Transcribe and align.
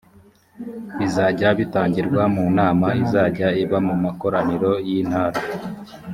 bizajya 0.97 1.49
bitangirwa 1.59 2.23
mu 2.33 2.43
nama 2.59 2.87
izajya 3.03 3.47
iba 3.63 3.77
mu 3.87 3.95
makoraniro 4.03 4.71
y 4.87 4.89
intara 4.99 5.39